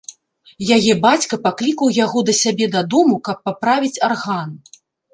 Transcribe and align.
Яе 0.77 0.93
бацька 1.03 1.39
паклікаў 1.45 1.93
яго 1.99 2.19
да 2.31 2.37
сябе 2.41 2.71
дадому, 2.79 3.23
каб 3.31 3.37
паправіць 3.49 3.97
арган. 4.13 4.61